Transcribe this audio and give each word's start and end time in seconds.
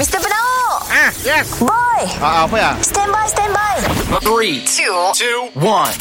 Mr. 0.00 0.16
Penau 0.16 0.80
Ah, 0.88 1.12
yes. 1.20 1.60
Boy 1.60 2.00
Ah, 2.24 2.48
apa 2.48 2.56
ya? 2.56 2.72
Stand 2.80 3.12
by, 3.12 3.28
stand 3.28 3.52
by 3.52 3.76
Three, 4.24 4.64
two, 4.64 4.96
two, 5.12 5.52
one. 5.60 5.92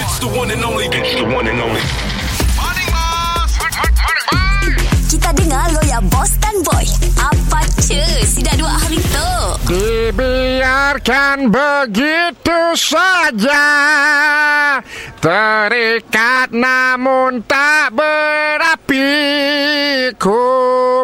It's 0.00 0.16
the 0.16 0.32
one 0.32 0.48
and 0.48 0.64
only. 0.64 0.88
It's 0.88 1.12
the 1.20 1.28
one 1.28 1.44
and 1.44 1.60
only. 1.60 2.13
Dibiarkan 10.04 11.48
begitu 11.48 12.76
saja 12.76 13.64
Terikat 15.16 16.52
namun 16.52 17.40
tak 17.48 17.96
berapi 17.96 19.08
Ku 20.20 20.44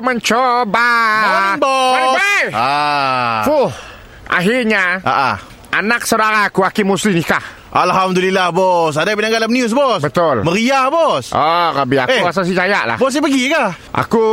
mencoba 0.04 0.92
Morning, 1.16 1.56
boss. 1.64 1.96
Morning, 1.96 2.12
boy. 2.12 2.44
Ah. 2.52 3.40
Fuh, 3.48 3.72
akhirnya 4.28 5.00
Ah, 5.00 5.32
ah. 5.32 5.36
anak 5.72 6.04
saudara 6.04 6.52
aku 6.52 6.60
Hakim 6.60 6.92
Musli 6.92 7.16
nikah 7.16 7.40
Alhamdulillah 7.70 8.50
bos 8.50 8.94
Ada 8.94 9.14
yang 9.14 9.30
dalam 9.32 9.48
news 9.48 9.70
bos 9.70 10.02
Betul. 10.02 10.42
Meriah 10.42 10.90
bos 10.90 11.30
Oh, 11.30 11.68
Rabi, 11.72 11.96
aku 11.98 12.10
Eh. 12.10 12.22
rasa 12.22 12.42
si 12.42 12.50
Jaya 12.50 12.82
lah 12.84 12.96
Bos 12.96 13.08
saya 13.08 13.22
pergi 13.22 13.46
ke? 13.46 13.64
Aku 13.92 14.24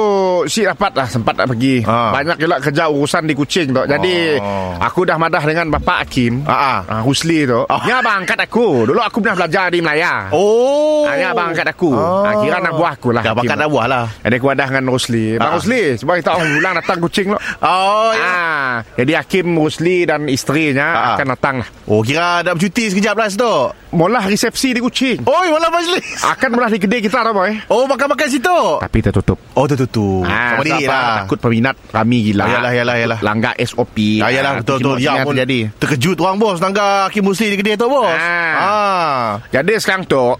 si 0.45 0.61
dapat 0.61 0.93
lah 0.93 1.05
sempat 1.05 1.33
nak 1.33 1.47
pergi. 1.47 1.81
Ah. 1.83 2.13
Banyak 2.13 2.37
juga 2.37 2.57
kerja 2.57 2.87
urusan 2.87 3.25
di 3.25 3.33
Kuching 3.33 3.69
tu. 3.71 3.83
Jadi 3.83 4.37
Oh. 4.37 4.73
aku 4.77 5.01
dah 5.03 5.15
madah 5.15 5.43
dengan 5.43 5.69
Bapak 5.69 6.05
Hakim. 6.05 6.41
Ah, 6.43 6.53
ah. 6.53 6.77
Ah, 6.87 7.01
Husli 7.01 7.43
tu. 7.43 7.61
Ah. 7.65 7.81
Dia 7.83 7.99
abang 7.99 8.21
angkat 8.21 8.37
aku. 8.39 8.85
Dulu 8.85 8.97
aku 8.97 9.17
pernah 9.19 9.37
belajar 9.37 9.69
di 9.69 9.79
Melaya. 9.79 10.29
Oh 10.31 11.03
Ah, 11.03 11.13
dia 11.13 11.29
abang 11.29 11.51
angkat 11.51 11.67
aku. 11.67 11.91
Ah, 11.93 12.37
kira 12.37 12.57
anak 12.57 12.73
buah 12.73 12.91
aku 12.93 13.09
lah, 13.11 13.21
Dah 13.21 13.31
Hakim. 13.31 13.41
bakat 13.43 13.55
anak 13.55 13.69
buah 13.69 13.85
lah 13.87 14.05
Jadi 14.19 14.35
aku 14.35 14.47
ada 14.47 14.63
dengan 14.65 14.85
Rusli. 14.87 15.25
Bang 15.35 15.47
Ah. 15.47 15.55
Rusli, 15.55 15.81
sebab 15.95 16.13
kita 16.15 16.29
orang 16.31 16.49
ulang 16.53 16.73
datang 16.75 16.97
Kuching 16.99 17.27
lo. 17.29 17.37
Oh 17.59 18.11
ya. 18.11 18.25
Ah, 18.27 18.71
jadi 18.93 19.11
Hakim 19.17 19.45
Rusli 19.53 19.97
dan 20.03 20.25
isterinya 20.27 20.87
Ah, 20.87 21.01
ah. 21.03 21.13
akan 21.15 21.27
datang 21.29 21.55
lah. 21.61 21.69
Oh 21.85 22.01
kira 22.01 22.41
ada 22.41 22.51
bercuti 22.51 22.89
sekejap 22.89 23.15
lah 23.15 23.26
situ 23.29 23.53
Mula 23.87 24.19
resepsi 24.21 24.71
di 24.71 24.79
Kuching. 24.79 25.23
Oi 25.23 25.47
malam 25.47 25.69
majlis 25.69 26.03
Akan 26.21 26.51
mula 26.51 26.67
di 26.67 26.77
kedai 26.77 26.99
kita 26.99 27.21
tu 27.21 27.31
boy. 27.31 27.55
Oh 27.67 27.85
makan-makan 27.85 28.27
situ 28.27 28.59
Tapi 28.77 28.97
tertutup. 28.99 29.39
Oh 29.53 29.63
tertutup 29.63 30.21
Ah, 30.23 30.55
Sama 30.55 30.63
diri 30.63 30.83
lah 30.83 31.23
Takut 31.23 31.39
peminat 31.39 31.75
kami 31.89 32.17
gila. 32.25 32.43
Ah, 32.43 32.49
yalah, 32.53 32.71
yalah, 32.73 32.95
yalah. 32.97 33.19
Langgar 33.21 33.53
SOP. 33.57 34.19
Ya 34.19 34.27
yalah 34.29 34.51
Ah, 34.51 34.59
betul 34.59 34.77
tu 34.77 34.89
betul 34.89 34.97
semua 34.99 35.07
Ya 35.13 35.23
pun 35.23 35.33
terjadi. 35.33 35.59
Terkejut 35.77 36.17
orang 36.19 36.37
bos 36.37 36.57
Tangga 36.57 36.87
Hakim 37.05 37.23
Musli 37.23 37.47
di 37.47 37.57
kedai 37.57 37.75
tu 37.75 37.87
bos 37.87 38.07
Ah. 38.07 38.53
ah. 38.55 39.25
Jadi 39.49 39.71
sekarang 39.77 40.03
tu 40.03 40.35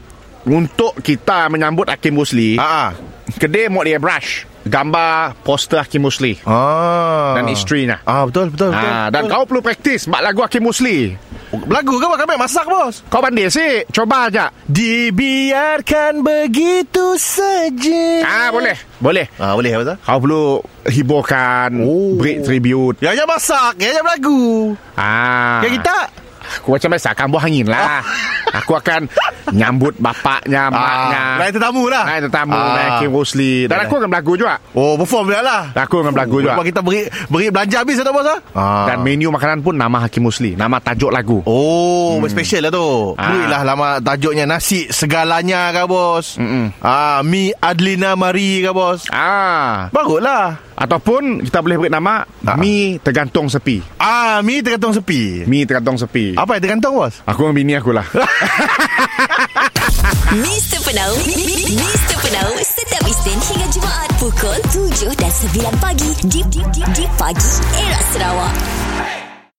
untuk 0.45 0.95
kita 0.97 1.47
menyambut 1.47 1.87
Hakim 1.87 2.13
Musli, 2.13 2.55
Ah. 2.55 2.89
ah. 2.89 2.89
kedai 3.33 3.67
mau 3.67 3.83
dia 3.83 3.97
brush 3.97 4.47
gambar 4.63 5.35
poster 5.41 5.79
Hakim 5.79 6.03
Musli 6.03 6.35
Ah. 6.43 7.35
dan 7.35 7.47
isterinya. 7.47 7.99
Ah 8.01 8.23
betul 8.23 8.51
betul 8.51 8.71
betul. 8.71 8.87
Ah, 8.89 9.07
dan 9.07 9.23
betul. 9.23 9.31
kau 9.33 9.43
perlu 9.45 9.61
praktis 9.61 10.05
mak 10.05 10.19
lagu 10.21 10.39
Hakim 10.39 10.59
Musli. 10.61 11.15
Lagu 11.47 11.95
ke 11.95 12.05
kami 12.05 12.35
masak 12.35 12.65
bos? 12.67 12.99
Kau 13.07 13.23
pandai 13.23 13.47
sih, 13.47 13.87
coba 13.89 14.27
aja. 14.27 14.51
Dibiarkan 14.67 16.19
begitu 16.19 17.15
saja. 17.15 18.03
Ah, 18.23 18.49
boleh. 18.51 18.75
Boleh. 18.99 19.25
Ah 19.37 19.55
boleh 19.55 19.71
apa 19.71 19.83
tu? 19.87 19.95
Kau 20.03 20.19
perlu 20.19 20.45
hiburkan, 20.85 21.71
Oh. 21.83 22.19
break 22.19 22.43
tribute. 22.43 22.99
Ya 22.99 23.15
jangan 23.15 23.39
masak, 23.39 23.73
ya 23.79 23.95
jangan 23.95 24.07
lagu. 24.11 24.75
Ah. 24.99 25.63
Ya 25.63 25.69
kita. 25.71 25.97
Aku 26.63 26.75
macam 26.75 26.89
biasa 26.95 27.11
akan 27.11 27.27
buah 27.27 27.43
angin 27.43 27.67
lah. 27.67 27.99
Aku 28.63 28.71
akan 28.71 29.11
nyambut 29.53 29.95
bapaknya, 29.97 30.67
maknya. 30.67 31.23
Lain 31.39 31.51
tetamu 31.53 31.83
lah. 31.87 32.03
Naik 32.07 32.21
tetamu, 32.27 32.55
Ah. 32.55 32.73
naik 32.73 32.89
Hakim 32.97 33.11
Musli. 33.11 33.53
Dan 33.67 33.77
aku 33.83 33.93
akan 33.99 34.09
berlagu 34.09 34.33
juga. 34.35 34.55
Oh, 34.73 34.93
perform 34.97 35.25
dia 35.31 35.41
lah. 35.41 35.71
Dan 35.71 35.81
aku 35.83 35.95
akan 36.01 36.11
berlagu 36.11 36.37
juga. 36.41 36.53
Kita 36.59 36.81
beri 36.83 37.01
beri 37.27 37.47
belanja 37.47 37.77
habis 37.83 37.95
tak 37.97 38.11
bos 38.11 38.27
ah? 38.27 38.39
Dan 38.87 39.03
menu 39.03 39.31
makanan 39.31 39.63
pun 39.63 39.75
nama 39.75 40.03
Hakim 40.03 40.27
Musli. 40.27 40.55
Nama 40.55 40.77
tajuk 40.79 41.11
lagu. 41.11 41.39
Oh, 41.47 42.17
hmm. 42.17 42.27
special 42.27 42.67
lah 42.67 42.71
tu. 42.71 42.87
Ah. 43.15 43.29
Berilah 43.29 43.61
lama 43.63 43.87
tajuknya 43.99 44.43
nasi 44.43 44.87
segalanya 44.89 45.71
ke 45.71 45.83
bos. 45.85 46.35
Mm-mm. 46.35 46.75
Ah, 46.79 47.21
mi 47.23 47.51
Adlina 47.55 48.15
Mari 48.15 48.63
ke 48.63 48.71
bos. 48.71 49.07
Ah. 49.09 49.87
Baguslah. 49.91 50.67
Ataupun 50.77 51.41
kita 51.41 51.65
boleh 51.65 51.77
beri 51.77 51.89
nama 51.89 52.21
Ah. 52.45 52.53
Mi 52.55 53.01
Tergantung 53.01 53.49
Sepi. 53.49 53.81
Ah, 53.97 54.39
mi 54.45 54.61
tergantung 54.61 54.93
sepi. 54.93 55.43
Mi 55.49 55.65
Tergantung 55.65 55.97
Sepi. 55.97 56.37
Apa 56.37 56.55
yang 56.57 56.63
tergantung 56.63 56.93
bos? 56.95 57.19
Aku 57.25 57.43
dengan 57.43 57.55
bini 57.55 57.73
aku 57.75 57.91
lah. 57.91 58.05
Mr. 60.43 60.81
Penau 60.81 61.13
Mr. 61.69 62.15
Penau 62.25 62.49
Setiap 62.57 63.05
Isnin 63.05 63.37
hingga 63.37 63.67
Jumaat 63.69 64.09
Pukul 64.17 64.57
7 64.73 65.13
dan 65.13 65.29
9 65.29 65.77
pagi 65.77 66.09
Di, 66.25 66.41
pagi 67.21 67.51
Era 67.77 67.99
Sarawak 68.09 68.86